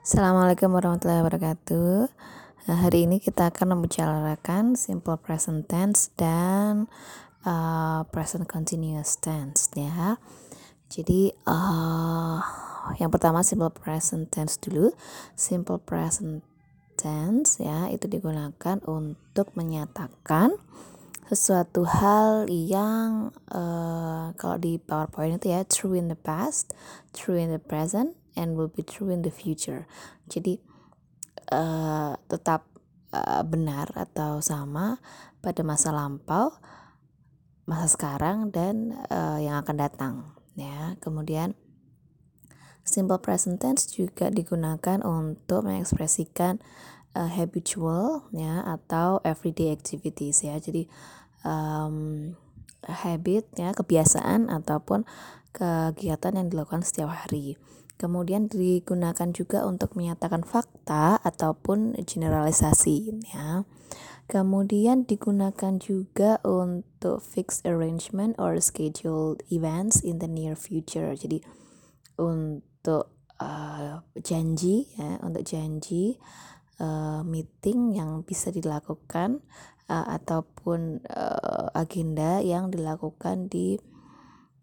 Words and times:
Assalamualaikum 0.00 0.72
warahmatullahi 0.72 1.20
wabarakatuh. 1.20 2.08
Nah, 2.64 2.78
hari 2.80 3.04
ini 3.04 3.20
kita 3.20 3.52
akan 3.52 3.76
membicarakan 3.76 4.72
simple 4.72 5.20
present 5.20 5.68
tense 5.68 6.08
dan 6.16 6.88
uh, 7.44 8.08
present 8.08 8.48
continuous 8.48 9.20
tense 9.20 9.68
ya. 9.76 10.16
Jadi 10.88 11.36
uh, 11.44 12.40
yang 12.96 13.12
pertama 13.12 13.44
simple 13.44 13.68
present 13.68 14.32
tense 14.32 14.56
dulu. 14.56 14.88
Simple 15.36 15.76
present 15.76 16.48
tense 16.96 17.60
ya 17.60 17.92
itu 17.92 18.08
digunakan 18.08 18.80
untuk 18.88 19.52
menyatakan 19.52 20.56
sesuatu 21.28 21.84
hal 21.84 22.48
yang 22.48 23.36
uh, 23.52 24.32
kalau 24.40 24.56
di 24.56 24.80
PowerPoint 24.80 25.44
itu 25.44 25.52
ya 25.52 25.60
true 25.68 25.92
in 25.92 26.08
the 26.08 26.16
past, 26.16 26.72
true 27.12 27.36
in 27.36 27.52
the 27.52 27.60
present, 27.60 28.16
and 28.36 28.58
will 28.58 28.70
be 28.70 28.82
true 28.82 29.10
in 29.10 29.22
the 29.22 29.32
future. 29.32 29.86
Jadi 30.30 30.60
uh, 31.52 32.14
tetap 32.30 32.66
uh, 33.14 33.42
benar 33.46 33.90
atau 33.94 34.38
sama 34.42 34.98
pada 35.40 35.64
masa 35.66 35.90
lampau, 35.90 36.54
masa 37.66 37.86
sekarang 37.90 38.50
dan 38.54 38.94
uh, 39.10 39.38
yang 39.38 39.58
akan 39.62 39.76
datang 39.78 40.14
ya. 40.54 40.94
Kemudian 41.02 41.54
simple 42.82 43.20
present 43.22 43.62
tense 43.62 43.86
juga 43.90 44.32
digunakan 44.32 45.02
untuk 45.06 45.66
mengekspresikan 45.66 46.58
uh, 47.14 47.30
habitual 47.30 48.26
ya 48.34 48.62
atau 48.66 49.22
everyday 49.22 49.70
activities 49.70 50.42
ya. 50.42 50.58
Jadi 50.58 50.90
um, 51.46 52.34
habit 52.88 53.44
ya 53.60 53.76
kebiasaan 53.76 54.48
ataupun 54.48 55.04
kegiatan 55.50 56.36
yang 56.36 56.48
dilakukan 56.48 56.82
setiap 56.82 57.12
hari. 57.12 57.58
Kemudian 58.00 58.48
digunakan 58.48 59.28
juga 59.28 59.68
untuk 59.68 59.92
menyatakan 59.92 60.40
fakta 60.40 61.20
ataupun 61.20 62.00
generalisasi 62.00 63.12
ya. 63.28 63.68
Kemudian 64.24 65.04
digunakan 65.04 65.76
juga 65.82 66.38
untuk 66.46 67.18
fixed 67.20 67.66
arrangement 67.66 68.38
or 68.38 68.56
scheduled 68.62 69.42
events 69.50 70.00
in 70.00 70.22
the 70.22 70.30
near 70.30 70.54
future. 70.54 71.12
Jadi 71.12 71.42
untuk 72.14 73.10
uh, 73.42 74.00
janji 74.16 74.86
ya, 74.94 75.18
untuk 75.20 75.42
janji 75.42 76.16
uh, 76.78 77.26
meeting 77.26 77.98
yang 77.98 78.22
bisa 78.22 78.48
dilakukan 78.54 79.42
uh, 79.90 80.06
ataupun 80.14 81.04
uh, 81.10 81.68
agenda 81.74 82.38
yang 82.38 82.70
dilakukan 82.70 83.50
di 83.50 83.82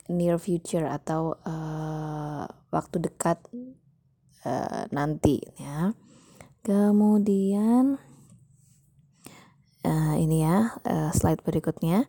near 0.08 0.39
future 0.39 0.88
atau 0.88 1.36
uh, 1.44 2.47
waktu 2.72 2.97
dekat 3.03 3.39
uh, 4.47 4.88
nanti 4.91 5.44
ya. 5.59 5.91
Kemudian 6.64 7.99
uh, 9.88 10.16
ini 10.19 10.44
ya 10.44 10.75
uh, 10.83 11.11
slide 11.16 11.44
berikutnya. 11.44 12.08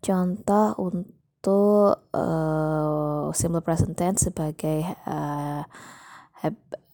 Contoh 0.00 0.74
untuk 0.80 2.08
uh, 2.16 3.30
simple 3.36 3.62
present 3.62 3.94
tense 3.94 4.30
sebagai 4.30 4.86
uh, 5.04 5.62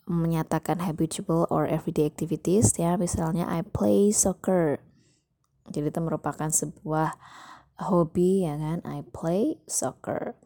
menyatakan 0.06 0.82
habitual 0.86 1.50
or 1.50 1.66
everyday 1.66 2.06
activities 2.06 2.74
ya. 2.78 2.94
Misalnya 2.96 3.46
I 3.46 3.62
play 3.62 4.14
soccer. 4.14 4.78
Jadi 5.66 5.90
itu 5.90 6.00
merupakan 6.02 6.46
sebuah 6.46 7.18
hobi 7.90 8.46
ya 8.46 8.54
kan? 8.54 8.78
I 8.86 9.02
play 9.10 9.58
soccer 9.66 10.38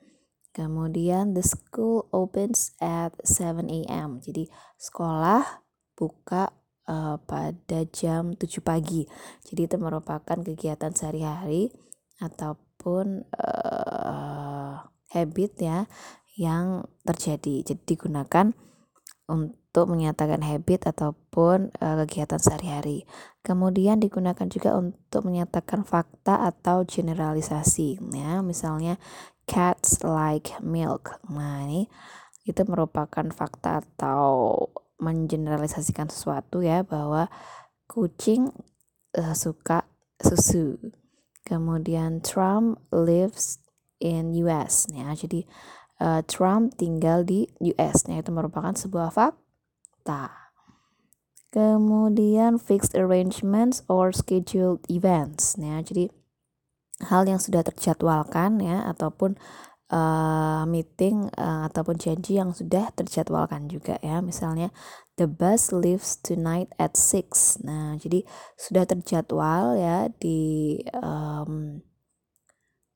kemudian 0.50 1.32
the 1.32 1.44
school 1.44 2.10
opens 2.10 2.74
at 2.82 3.14
7 3.22 3.66
a.m. 3.70 4.18
jadi 4.22 4.50
sekolah 4.76 5.64
buka 5.94 6.54
uh, 6.90 7.16
pada 7.22 7.86
jam 7.90 8.34
7 8.34 8.62
pagi 8.62 9.06
jadi 9.46 9.70
itu 9.70 9.76
merupakan 9.78 10.38
kegiatan 10.42 10.90
sehari-hari 10.94 11.70
ataupun 12.20 13.24
uh, 13.36 14.86
habit 15.10 15.52
ya 15.60 15.78
yang 16.39 16.86
terjadi 17.05 17.66
jadi 17.66 17.83
digunakan 17.84 18.55
untuk 19.30 19.86
menyatakan 19.86 20.42
habit 20.42 20.90
ataupun 20.90 21.70
uh, 21.78 21.96
kegiatan 22.02 22.42
sehari-hari. 22.42 23.06
Kemudian 23.46 24.02
digunakan 24.02 24.50
juga 24.50 24.74
untuk 24.74 25.22
menyatakan 25.22 25.86
fakta 25.86 26.42
atau 26.42 26.83
generalisasi 26.83 28.02
ya. 28.10 28.42
Misalnya 28.42 28.98
cats 29.50 30.06
like 30.06 30.55
milk. 30.62 31.18
Nah, 31.27 31.66
ini 31.66 31.90
itu 32.46 32.62
merupakan 32.70 33.27
fakta 33.34 33.83
atau 33.83 34.55
mengeneralisasikan 35.02 36.06
sesuatu 36.06 36.62
ya 36.62 36.86
bahwa 36.86 37.27
kucing 37.90 38.55
uh, 39.18 39.34
suka 39.34 39.90
susu. 40.22 40.78
Kemudian 41.42 42.22
Trump 42.22 42.78
lives 42.94 43.58
in 43.98 44.30
US 44.46 44.86
ya. 44.94 45.10
Jadi 45.18 45.42
uh, 45.98 46.22
Trump 46.30 46.78
tinggal 46.78 47.27
di 47.27 47.50
US. 47.74 48.06
Nah, 48.06 48.22
itu 48.22 48.30
merupakan 48.30 48.78
sebuah 48.78 49.10
fakta. 49.10 50.30
Kemudian 51.50 52.62
fixed 52.62 52.94
arrangements 52.94 53.83
or 53.90 54.14
scheduled 54.14 54.86
events. 54.86 55.58
Nah, 55.58 55.83
jadi 55.83 56.06
hal 57.08 57.24
yang 57.24 57.40
sudah 57.40 57.64
terjadwalkan 57.64 58.61
ya 58.61 58.84
ataupun 58.92 59.40
uh, 59.90 60.64
meeting 60.64 61.28
uh, 61.34 61.68
ataupun 61.68 61.98
janji 61.98 62.38
yang 62.38 62.55
sudah 62.55 62.92
terjadwalkan 62.94 63.66
juga 63.68 63.98
ya. 64.00 64.22
Misalnya 64.24 64.70
the 65.18 65.27
bus 65.28 65.74
leaves 65.74 66.16
tonight 66.20 66.72
at 66.80 66.96
6. 66.96 67.60
Nah, 67.66 67.98
jadi 68.00 68.24
sudah 68.56 68.86
terjadwal 68.86 69.77
ya 69.77 70.08
di 70.16 70.80
um, 70.96 71.84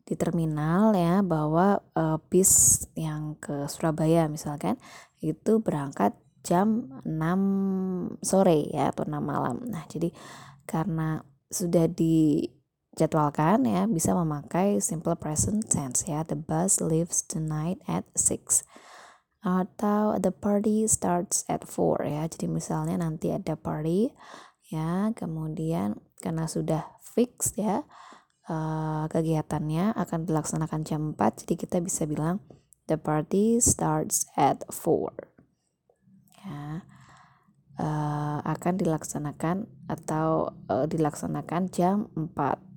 di 0.05 0.15
terminal 0.21 0.93
ya 0.93 1.25
bahwa 1.25 1.81
uh, 1.97 2.21
bis 2.29 2.85
yang 2.93 3.41
ke 3.41 3.65
Surabaya 3.73 4.29
misalkan 4.29 4.77
itu 5.25 5.65
berangkat 5.65 6.13
jam 6.45 7.01
6 7.09 8.21
sore 8.21 8.69
ya 8.69 8.93
atau 8.93 9.09
6 9.09 9.17
malam. 9.25 9.65
Nah, 9.65 9.89
jadi 9.89 10.13
karena 10.69 11.25
sudah 11.49 11.89
dijadwalkan 12.95 13.67
ya 13.67 13.91
bisa 13.91 14.15
memakai 14.15 14.79
simple 14.79 15.19
present 15.19 15.67
tense 15.67 16.07
ya. 16.07 16.23
The 16.23 16.39
bus 16.39 16.79
leaves 16.79 17.27
tonight 17.27 17.83
at 17.91 18.07
6 18.15 18.63
atau 19.45 20.17
the 20.17 20.33
party 20.33 20.89
starts 20.89 21.45
at 21.51 21.67
4 21.67 22.07
ya. 22.07 22.23
Jadi 22.31 22.47
misalnya 22.49 22.97
nanti 23.03 23.35
ada 23.35 23.59
party 23.59 24.15
ya, 24.73 25.13
kemudian 25.13 26.01
karena 26.25 26.49
sudah 26.49 26.95
fix 27.15 27.55
ya 27.55 27.87
uh, 28.51 29.05
kegiatannya 29.09 29.95
akan 29.95 30.27
dilaksanakan 30.27 30.83
jam 30.83 31.01
4 31.15 31.45
jadi 31.47 31.55
kita 31.55 31.77
bisa 31.81 32.05
bilang 32.05 32.43
the 32.91 32.99
party 32.99 33.63
starts 33.63 34.29
at 34.35 34.67
4 34.69 35.15
ya 36.45 36.85
uh, 37.81 38.39
akan 38.45 38.75
dilaksanakan 38.77 39.71
atau 39.89 40.53
uh, 40.69 40.87
dilaksanakan 40.91 41.71
jam 41.71 42.11
4 42.17 42.74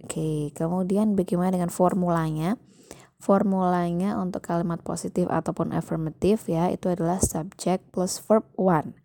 Oke, 0.00 0.50
kemudian 0.56 1.12
bagaimana 1.14 1.54
dengan 1.54 1.72
formulanya? 1.72 2.56
Formulanya 3.20 4.16
untuk 4.16 4.40
kalimat 4.40 4.80
positif 4.80 5.28
ataupun 5.28 5.76
affirmative 5.76 6.40
ya, 6.48 6.72
itu 6.72 6.88
adalah 6.88 7.20
subject 7.20 7.84
plus 7.92 8.16
verb 8.24 8.48
one. 8.56 8.96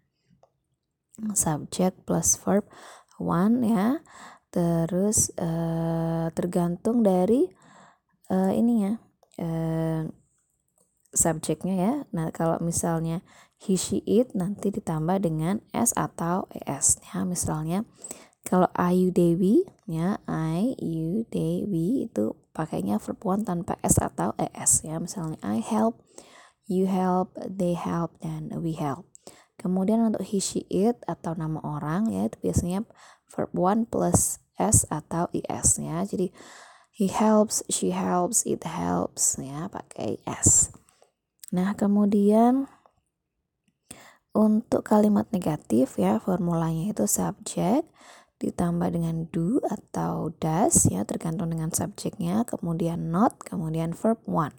Subject 1.36 2.00
plus 2.08 2.40
verb 2.40 2.64
one 3.20 3.64
ya 3.64 4.04
terus 4.52 5.36
uh, 5.36 6.32
tergantung 6.32 7.04
dari 7.04 7.48
uh, 8.32 8.52
ininya 8.56 8.96
uh, 9.40 10.08
subjeknya 11.12 11.76
ya 11.76 11.94
nah 12.16 12.32
kalau 12.32 12.60
misalnya 12.64 13.20
he 13.60 13.76
she 13.76 14.00
it 14.08 14.32
nanti 14.32 14.72
ditambah 14.72 15.24
dengan 15.24 15.60
s 15.76 15.92
atau 15.96 16.48
es 16.52 17.00
ya 17.12 17.28
misalnya 17.28 17.84
kalau 18.46 18.70
Ayu 18.78 19.10
Dewi 19.10 19.66
ya 19.90 20.22
I 20.30 20.78
you 20.78 21.26
Dewi 21.34 22.06
itu 22.06 22.38
pakainya 22.54 23.02
verb 23.02 23.20
one 23.26 23.42
tanpa 23.44 23.76
s 23.82 23.98
atau 23.98 24.38
es 24.38 24.86
ya 24.86 25.02
misalnya 25.02 25.42
I 25.42 25.60
help 25.60 26.00
you 26.70 26.86
help 26.86 27.34
they 27.42 27.74
help 27.74 28.16
dan 28.22 28.54
we 28.62 28.78
help 28.78 29.10
kemudian 29.58 30.06
untuk 30.06 30.24
he 30.24 30.38
she 30.38 30.64
it 30.70 31.02
atau 31.10 31.34
nama 31.34 31.58
orang 31.66 32.14
ya 32.14 32.30
itu 32.30 32.38
biasanya 32.40 32.86
verb 33.34 33.52
one 33.52 33.84
plus 33.90 34.40
s 34.56 34.88
atau 34.88 35.28
is 35.32 35.70
ya. 35.80 36.04
Jadi 36.08 36.32
he 36.96 37.12
helps, 37.12 37.64
she 37.68 37.92
helps, 37.92 38.48
it 38.48 38.64
helps 38.64 39.36
ya 39.40 39.68
pakai 39.68 40.24
s. 40.24 40.72
Nah, 41.52 41.76
kemudian 41.76 42.68
untuk 44.36 44.84
kalimat 44.84 45.28
negatif 45.32 45.96
ya 45.96 46.20
formulanya 46.20 46.92
itu 46.92 47.08
subjek 47.08 47.88
ditambah 48.36 48.92
dengan 48.92 49.32
do 49.32 49.64
atau 49.64 50.36
does 50.44 50.92
ya 50.92 51.08
tergantung 51.08 51.56
dengan 51.56 51.72
subjeknya 51.72 52.44
kemudian 52.44 53.08
not 53.08 53.40
kemudian 53.40 53.96
verb 53.96 54.20
one. 54.28 54.52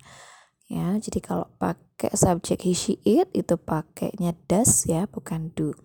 Ya 0.67 0.97
jadi 0.99 1.21
kalau 1.23 1.47
pakai 1.61 2.11
subjek 2.17 2.65
he 2.67 2.73
she 2.75 2.99
it 3.05 3.31
itu 3.37 3.55
pakainya 3.61 4.35
does 4.49 4.89
ya 4.89 5.05
bukan 5.07 5.53
do. 5.53 5.77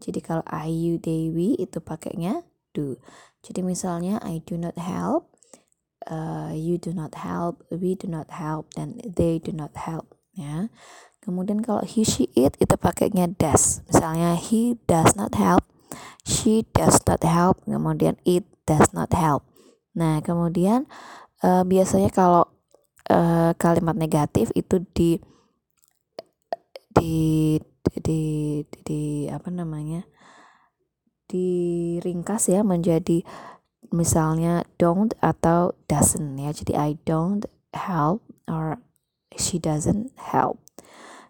Jadi 0.00 0.24
kalau 0.24 0.42
I 0.48 0.72
you 0.72 0.96
they 0.96 1.28
we 1.28 1.54
itu 1.60 1.78
pakainya 1.84 2.48
do. 2.72 2.96
Jadi 3.44 3.60
misalnya 3.62 4.18
I 4.24 4.40
do 4.42 4.56
not 4.56 4.80
help 4.80 5.36
uh, 6.08 6.50
you 6.56 6.80
do 6.80 6.96
not 6.96 7.14
help 7.14 7.62
we 7.70 7.94
do 7.94 8.08
not 8.08 8.32
help 8.32 8.72
dan 8.72 8.98
they 9.04 9.36
do 9.36 9.52
not 9.52 9.76
help 9.76 10.16
ya. 10.32 10.72
Kemudian 11.20 11.60
kalau 11.60 11.84
he 11.84 12.08
she 12.08 12.32
it 12.32 12.56
itu 12.56 12.74
pakainya 12.80 13.28
does. 13.36 13.84
Misalnya 13.84 14.32
he 14.32 14.80
does 14.88 15.12
not 15.12 15.36
help 15.36 15.62
she 16.22 16.66
does 16.76 17.00
not 17.08 17.22
help 17.24 17.60
kemudian 17.64 18.16
it 18.28 18.44
does 18.68 18.92
not 18.92 19.10
help. 19.16 19.44
Nah 19.96 20.20
kemudian 20.20 20.84
uh, 21.42 21.64
biasanya 21.64 22.12
kalau 22.12 22.44
uh, 23.08 23.56
kalimat 23.56 23.96
negatif 23.96 24.52
itu 24.52 24.84
di 24.92 25.18
di 26.92 27.56
di 28.02 28.20
di, 28.66 28.78
di 28.84 29.02
apa 29.30 29.48
namanya 29.48 30.04
diringkas 31.28 32.48
ya 32.48 32.64
menjadi 32.64 33.24
misalnya 33.92 34.64
don't 34.76 35.16
atau 35.20 35.76
doesn't 35.88 36.36
ya. 36.36 36.52
Jadi 36.52 36.72
I 36.76 36.90
don't 37.04 37.44
help 37.72 38.24
or 38.48 38.80
she 39.36 39.60
doesn't 39.60 40.12
help. 40.16 40.60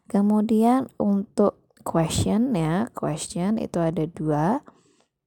Kemudian 0.08 0.88
untuk 0.96 1.60
question 1.88 2.52
ya 2.52 2.92
question 2.92 3.56
itu 3.56 3.80
ada 3.80 4.04
dua 4.04 4.60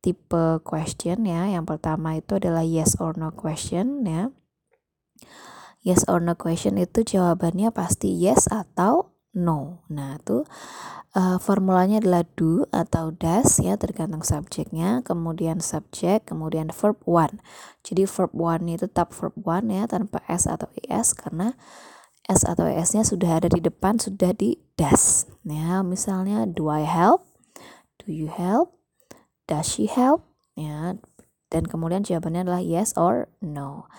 tipe 0.05 0.61
question 0.61 1.25
ya 1.25 1.49
yang 1.49 1.65
pertama 1.65 2.21
itu 2.21 2.37
adalah 2.37 2.61
yes 2.61 2.93
or 3.01 3.17
no 3.17 3.33
question 3.33 4.05
ya 4.05 4.29
yes 5.81 6.05
or 6.05 6.21
no 6.21 6.37
question 6.37 6.77
itu 6.77 7.01
jawabannya 7.01 7.73
pasti 7.73 8.13
yes 8.13 8.45
atau 8.45 9.11
no. 9.31 9.83
Nah, 9.87 10.19
itu 10.19 10.43
uh, 11.15 11.37
formulanya 11.39 12.03
adalah 12.03 12.23
do 12.35 12.67
atau 12.71 13.15
does 13.15 13.59
ya 13.63 13.79
tergantung 13.79 14.23
subjeknya, 14.23 15.03
kemudian 15.07 15.63
subjek, 15.63 16.27
kemudian 16.27 16.69
verb 16.71 16.99
one. 17.07 17.39
Jadi 17.83 18.03
verb 18.07 18.31
one 18.35 18.67
itu 18.67 18.85
tetap 18.87 19.15
verb 19.15 19.35
one 19.41 19.71
ya 19.71 19.83
tanpa 19.87 20.23
s 20.27 20.47
atau 20.47 20.67
es 20.87 21.15
karena 21.15 21.55
s 22.29 22.45
atau 22.45 22.69
es-nya 22.69 23.01
sudah 23.01 23.41
ada 23.41 23.49
di 23.49 23.61
depan 23.61 23.97
sudah 23.97 24.35
di 24.35 24.61
does. 24.77 25.25
Ya, 25.45 25.81
misalnya 25.81 26.45
do 26.45 26.69
I 26.69 26.85
help? 26.85 27.25
Do 28.01 28.13
you 28.13 28.29
help? 28.29 28.77
Does 29.49 29.65
she 29.69 29.89
help? 29.89 30.25
Ya, 30.53 30.99
dan 31.51 31.63
kemudian 31.67 32.07
jawabannya 32.07 32.47
adalah 32.47 32.63
yes 32.63 32.95
or 32.95 33.27
no. 33.43 33.89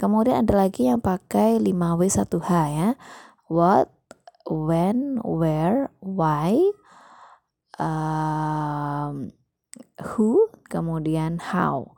Kemudian 0.00 0.46
ada 0.46 0.66
lagi 0.66 0.88
yang 0.88 1.04
pakai 1.04 1.60
5W1H 1.60 2.50
ya. 2.72 2.88
What, 3.52 3.92
when, 4.48 5.20
where, 5.20 5.92
why, 6.00 6.56
um, 7.76 9.36
who, 10.16 10.48
kemudian 10.72 11.52
how. 11.52 11.92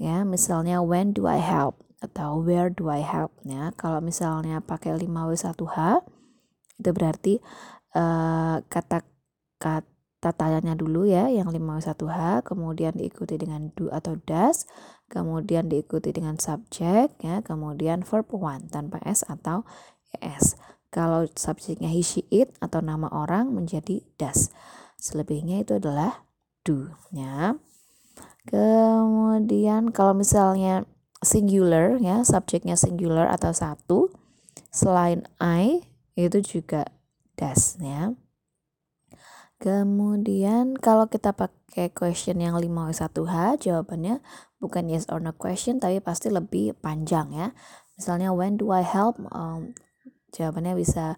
Ya, 0.00 0.24
misalnya 0.24 0.84
when 0.84 1.12
do 1.16 1.24
I 1.28 1.40
help 1.40 1.85
atau 2.06 2.40
where 2.40 2.70
do 2.70 2.88
I 2.88 3.02
help 3.02 3.34
ya. 3.42 3.74
Kalau 3.74 3.98
misalnya 3.98 4.62
pakai 4.62 4.94
5W1H 4.94 6.06
itu 6.76 6.90
berarti 6.92 7.34
uh, 7.96 8.60
kata 8.68 9.02
kata 9.56 10.30
tanya 10.36 10.76
dulu 10.76 11.08
ya 11.08 11.28
yang 11.32 11.48
51H, 11.48 12.44
kemudian 12.44 12.94
diikuti 12.96 13.40
dengan 13.40 13.72
do 13.72 13.88
atau 13.88 14.20
does, 14.28 14.68
kemudian 15.08 15.70
diikuti 15.70 16.12
dengan 16.12 16.36
subjek 16.36 17.16
ya, 17.24 17.40
kemudian 17.40 18.04
verb 18.04 18.28
one 18.32 18.68
tanpa 18.68 19.00
s 19.04 19.24
atau 19.24 19.64
es. 20.20 20.56
Kalau 20.92 21.28
subjeknya 21.28 21.92
he, 21.92 22.00
she, 22.00 22.24
it 22.32 22.56
atau 22.62 22.80
nama 22.80 23.10
orang 23.12 23.52
menjadi 23.52 24.00
does. 24.16 24.48
Selebihnya 24.96 25.60
itu 25.60 25.76
adalah 25.76 26.24
do 26.64 26.88
ya. 27.12 27.60
Kemudian 28.46 29.90
kalau 29.90 30.14
misalnya 30.14 30.86
singular 31.26 31.98
ya, 31.98 32.22
subjeknya 32.22 32.78
singular 32.78 33.26
atau 33.26 33.50
satu 33.50 34.14
selain 34.70 35.26
I 35.42 35.82
itu 36.14 36.38
juga 36.38 36.86
does 37.34 37.76
ya. 37.82 38.14
Kemudian 39.56 40.76
kalau 40.76 41.08
kita 41.08 41.32
pakai 41.32 41.88
question 41.90 42.38
yang 42.44 42.60
5W1H 42.60 43.66
jawabannya 43.66 44.20
bukan 44.60 44.84
yes 44.92 45.08
or 45.08 45.18
no 45.18 45.32
question 45.32 45.80
tapi 45.80 45.98
pasti 45.98 46.30
lebih 46.30 46.76
panjang 46.78 47.32
ya. 47.32 47.48
Misalnya 47.96 48.36
when 48.36 48.60
do 48.60 48.68
I 48.68 48.84
help? 48.84 49.16
Um, 49.32 49.72
jawabannya 50.36 50.76
bisa 50.76 51.16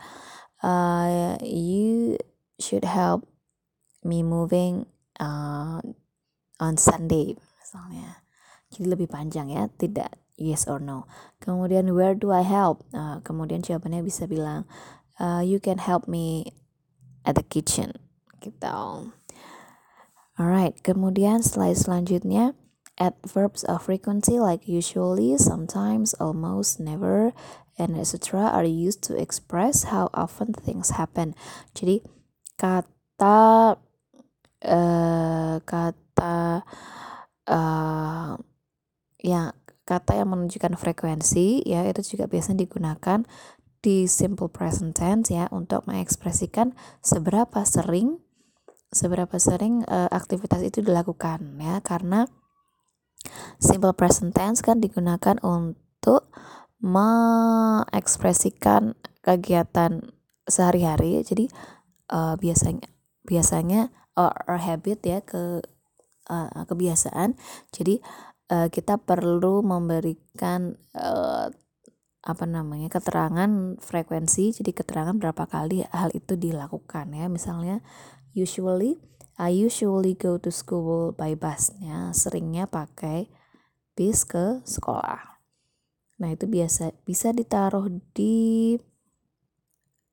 uh, 0.62 1.34
you 1.42 2.14
should 2.62 2.86
help 2.86 3.26
me 4.06 4.22
moving 4.22 4.86
uh, 5.18 5.82
on 6.62 6.74
Sunday 6.78 7.34
misalnya. 7.58 8.22
Jadi 8.72 8.86
lebih 8.86 9.08
panjang 9.08 9.48
ya, 9.48 9.68
tidak 9.80 10.16
yes 10.38 10.68
or 10.68 10.78
no. 10.78 11.08
Kemudian 11.42 11.92
where 11.96 12.14
do 12.14 12.30
I 12.30 12.46
help? 12.46 12.84
Uh, 12.94 13.20
kemudian 13.24 13.64
jawabannya 13.64 14.04
bisa 14.04 14.28
bilang 14.28 14.68
uh, 15.18 15.42
you 15.42 15.58
can 15.58 15.82
help 15.82 16.06
me 16.06 16.54
at 17.26 17.34
the 17.34 17.44
kitchen 17.44 17.96
gitu. 18.38 19.10
Alright, 20.38 20.78
kemudian 20.86 21.42
slide 21.42 21.74
selanjutnya 21.74 22.54
adverbs 22.94 23.66
of 23.66 23.82
frequency 23.86 24.38
like 24.38 24.66
usually, 24.70 25.34
sometimes, 25.38 26.14
almost, 26.22 26.78
never, 26.78 27.34
and 27.78 27.98
etc. 27.98 28.42
are 28.42 28.66
used 28.66 29.02
to 29.06 29.18
express 29.18 29.90
how 29.90 30.10
often 30.14 30.54
things 30.54 30.94
happen. 30.94 31.34
Jadi 31.74 32.02
kata 32.58 33.78
uh, 34.62 35.56
kata 35.62 36.62
uh, 37.46 37.97
kata 40.08 40.24
yang 40.24 40.32
menunjukkan 40.32 40.80
frekuensi 40.80 41.68
ya 41.68 41.84
itu 41.84 42.16
juga 42.16 42.32
biasanya 42.32 42.64
digunakan 42.64 43.28
di 43.84 44.08
simple 44.08 44.48
present 44.48 44.96
tense 44.96 45.28
ya 45.28 45.52
untuk 45.52 45.84
mengekspresikan 45.84 46.72
seberapa 47.04 47.60
sering 47.68 48.16
seberapa 48.88 49.36
sering 49.36 49.84
uh, 49.84 50.08
aktivitas 50.08 50.64
itu 50.64 50.80
dilakukan 50.80 51.60
ya. 51.60 51.84
Karena 51.84 52.24
simple 53.60 53.92
present 53.92 54.32
tense 54.32 54.64
kan 54.64 54.80
digunakan 54.80 55.36
untuk 55.44 56.32
mengekspresikan 56.80 58.96
kegiatan 59.20 60.08
sehari-hari. 60.48 61.20
Jadi 61.20 61.52
uh, 62.08 62.40
biasanya 62.40 62.88
biasanya 63.28 63.92
or, 64.16 64.32
or 64.48 64.56
habit 64.56 65.04
ya 65.04 65.20
ke 65.20 65.60
uh, 66.32 66.64
kebiasaan. 66.64 67.36
Jadi 67.76 68.00
uh, 68.48 68.68
kita 68.72 69.00
perlu 69.00 69.60
memberikan 69.64 70.76
uh, 70.96 71.48
apa 72.28 72.44
namanya 72.44 72.92
keterangan 72.92 73.78
frekuensi 73.80 74.60
jadi 74.60 74.74
keterangan 74.74 75.16
berapa 75.16 75.48
kali 75.48 75.86
hal 75.88 76.12
itu 76.12 76.34
dilakukan 76.34 77.14
ya. 77.14 77.30
Misalnya 77.30 77.80
usually 78.34 79.00
I 79.38 79.54
usually 79.54 80.18
go 80.18 80.36
to 80.36 80.50
school 80.50 81.14
by 81.14 81.38
bus 81.38 81.72
ya 81.78 82.10
seringnya 82.10 82.66
pakai 82.66 83.30
bis 83.94 84.26
ke 84.26 84.60
sekolah. 84.66 85.38
Nah 86.18 86.34
itu 86.34 86.50
biasa 86.50 86.90
bisa 87.06 87.30
ditaruh 87.30 87.86
di 88.12 88.74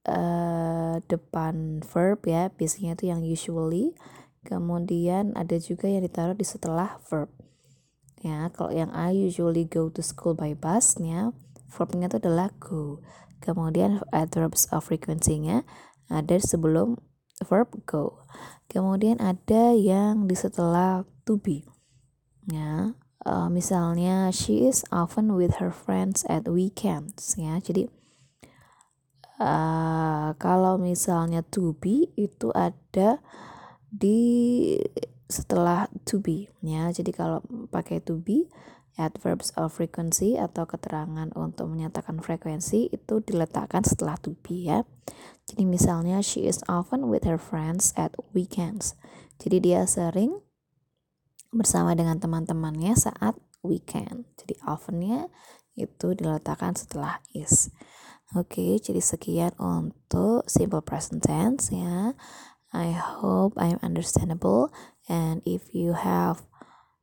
uh, 0.05 1.01
depan 1.09 1.81
verb 1.81 2.21
ya 2.29 2.53
biasanya 2.53 2.95
itu 2.95 3.05
yang 3.09 3.25
usually. 3.25 3.97
Kemudian 4.45 5.33
ada 5.33 5.57
juga 5.57 5.89
yang 5.89 6.05
ditaruh 6.05 6.37
di 6.37 6.45
setelah 6.45 7.01
verb 7.09 7.33
ya 8.23 8.51
kalau 8.53 8.71
yang 8.71 8.91
I 8.93 9.11
usually 9.15 9.67
go 9.67 9.91
to 9.91 10.03
school 10.03 10.37
by 10.37 10.55
bus 10.55 10.95
ya 11.01 11.35
verbnya 11.71 12.07
itu 12.07 12.21
adalah 12.23 12.53
go 12.61 13.03
kemudian 13.43 13.99
adverbs 14.15 14.69
of 14.71 14.87
frequency-nya 14.87 15.67
ada 16.09 16.37
sebelum 16.37 17.01
verb 17.43 17.73
go. 17.83 18.23
Kemudian 18.71 19.19
ada 19.19 19.75
yang 19.75 20.29
di 20.29 20.35
setelah 20.37 21.03
to 21.27 21.35
be. 21.41 21.67
Ya, 22.45 22.93
uh, 23.25 23.49
misalnya 23.49 24.29
she 24.29 24.69
is 24.69 24.85
often 24.93 25.33
with 25.33 25.57
her 25.57 25.73
friends 25.73 26.23
at 26.29 26.47
weekends 26.47 27.35
ya. 27.35 27.57
Jadi 27.59 27.89
uh, 29.41 30.37
kalau 30.37 30.77
misalnya 30.77 31.41
to 31.41 31.73
be 31.81 32.13
itu 32.15 32.53
ada 32.53 33.19
di 33.89 34.77
setelah 35.27 35.89
to 36.05 36.21
be 36.21 36.49
ya. 36.61 36.89
Jadi 36.93 37.11
kalau 37.13 37.41
pakai 37.73 38.01
to 38.01 38.21
be 38.21 38.49
adverbs 38.95 39.51
of 39.59 39.75
frequency 39.75 40.39
atau 40.39 40.63
keterangan 40.63 41.31
untuk 41.35 41.67
menyatakan 41.67 42.23
frekuensi 42.23 42.91
itu 42.95 43.19
diletakkan 43.21 43.83
setelah 43.83 44.15
to 44.19 44.39
be 44.45 44.71
ya. 44.71 44.87
Jadi 45.45 45.67
misalnya 45.67 46.23
she 46.23 46.47
is 46.47 46.63
often 46.65 47.11
with 47.11 47.27
her 47.27 47.37
friends 47.37 47.91
at 47.99 48.15
weekends. 48.31 48.95
Jadi 49.37 49.61
dia 49.61 49.83
sering 49.83 50.39
bersama 51.51 51.93
dengan 51.93 52.17
teman-temannya 52.17 52.95
saat 52.95 53.35
weekend. 53.61 54.27
Jadi 54.39 54.57
oftennya 54.63 55.27
itu 55.75 56.15
diletakkan 56.15 56.73
setelah 56.73 57.19
is. 57.35 57.69
Oke, 58.33 58.57
okay, 58.57 58.71
jadi 58.81 59.01
sekian 59.03 59.53
untuk 59.61 60.47
simple 60.49 60.81
present 60.81 61.21
tense 61.21 61.69
ya. 61.69 62.17
I 62.75 62.91
hope 62.91 63.55
I'm 63.55 63.79
understandable 63.79 64.73
and 65.07 65.41
if 65.45 65.73
you 65.73 65.93
have 65.93 66.43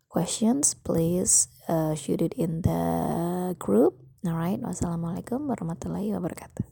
questions 0.08 0.74
please 0.74 1.48
uh, 1.68 1.94
shoot 1.94 2.20
it 2.20 2.34
in 2.34 2.62
the 2.62 3.56
group. 3.58 3.98
Alright, 4.22 4.62
wassalamualaikum 4.62 5.50
warahmatullahi 5.50 6.14
wabarakatuh. 6.14 6.71